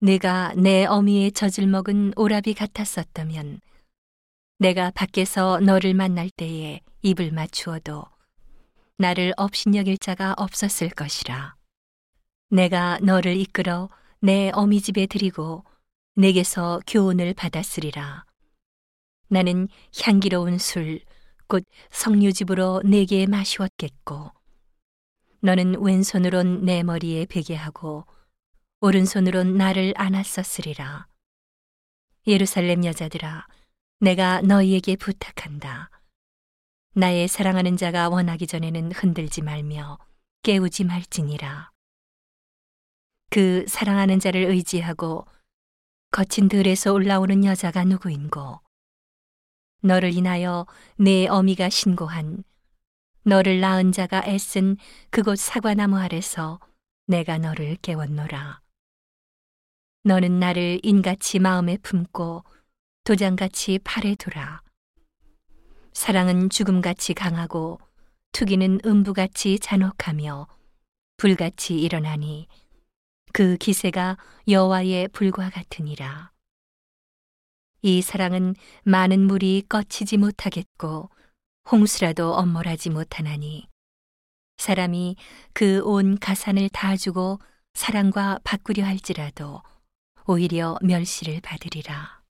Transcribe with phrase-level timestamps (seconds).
[0.00, 3.60] 내가 내 어미의 젖을 먹은 오라비 같았었다면
[4.58, 8.04] 내가 밖에서 너를 만날 때에 입을 맞추어도
[8.96, 11.56] 나를 업신여길 자가 없었을 것이라.
[12.50, 13.88] 내가 너를 이끌어
[14.20, 15.64] 내 어미 집에 드리고
[16.14, 18.24] 내게서 교훈을 받았으리라.
[19.28, 19.66] 나는
[20.00, 21.00] 향기로운 술,
[21.48, 24.30] 곧 성류집으로 내게 마시웠겠고,
[25.40, 28.04] 너는 왼손으론 내 머리에 베게 하고,
[28.80, 31.08] 오른손으론 나를 안았었으리라.
[32.28, 33.48] 예루살렘 여자들아,
[33.98, 35.90] 내가 너희에게 부탁한다.
[36.94, 39.98] 나의 사랑하는 자가 원하기 전에는 흔들지 말며
[40.44, 41.72] 깨우지 말지니라.
[43.30, 45.26] 그 사랑하는 자를 의지하고
[46.12, 48.60] 거친 들에서 올라오는 여자가 누구인고
[49.82, 52.44] 너를 인하여 내 어미가 신고한
[53.24, 54.76] 너를 낳은 자가 애쓴
[55.10, 56.60] 그곳 사과나무 아래서
[57.08, 58.67] 내가 너를 깨웠노라.
[60.04, 62.44] 너는 나를 인같이 마음에 품고
[63.04, 64.62] 도장같이 팔에 두라.
[65.92, 67.80] 사랑은 죽음같이 강하고
[68.32, 70.46] 투기는 음부같이 잔혹하며
[71.16, 72.46] 불같이 일어나니
[73.32, 76.30] 그 기세가 여호와의 불과 같으니라.
[77.82, 81.10] 이 사랑은 많은 물이 꺼치지 못하겠고
[81.70, 83.68] 홍수라도 엄몰하지 못하나니
[84.56, 85.16] 사람이
[85.52, 87.38] 그 온 가산을 다 주고
[87.74, 89.62] 사랑과 바꾸려 할지라도
[90.30, 92.22] 오히려 멸시를 받으리라.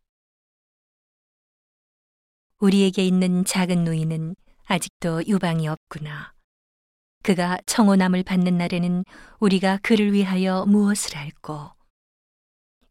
[2.60, 6.32] 우리에게 있는 작은 누이는 아직도 유방이 없구나.
[7.24, 9.04] 그가 청혼함을 받는 날에는
[9.40, 11.72] 우리가 그를 위하여 무엇을 할꼬?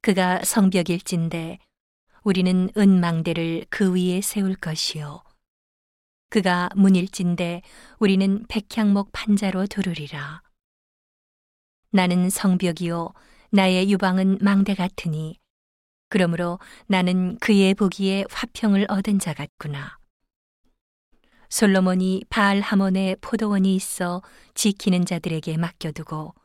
[0.01, 1.59] 그가 성벽일진데
[2.23, 5.23] 우리는 은망대를 그 위에 세울 것이요.
[6.29, 7.61] 그가 문일진데
[7.99, 10.41] 우리는 백향목 판자로 두르리라.
[11.91, 13.13] 나는 성벽이요.
[13.51, 15.39] 나의 유방은 망대 같으니
[16.09, 19.97] 그러므로 나는 그의 보기에 화평을 얻은 자 같구나.
[21.49, 24.21] 솔로몬이 바알 하몬의 포도원이 있어
[24.53, 26.35] 지키는 자들에게 맡겨두고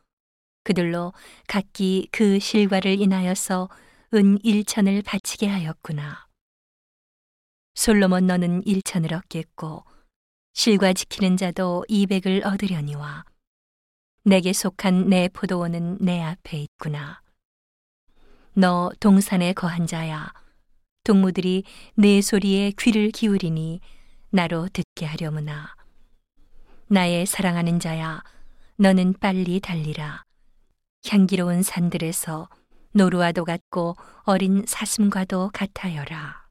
[0.63, 1.13] 그들로
[1.47, 3.69] 각기 그 실과를 인하여서
[4.13, 6.27] 은 일천을 바치게 하였구나.
[7.75, 9.83] 솔로몬 너는 일천을 얻겠고
[10.53, 13.25] 실과 지키는 자도 이백을 얻으려니와
[14.25, 17.21] 내게 속한 내 포도원은 내 앞에 있구나.
[18.53, 20.31] 너 동산에 거한 자야.
[21.03, 21.63] 동무들이
[21.95, 23.81] 내 소리에 귀를 기울이니
[24.29, 25.75] 나로 듣게 하려무나.
[26.87, 28.23] 나의 사랑하는 자야,
[28.77, 30.23] 너는 빨리 달리라.
[31.05, 32.47] 향기로운 산들에서
[32.93, 36.42] 노루와도 같고 어린 사슴과도 같아여라.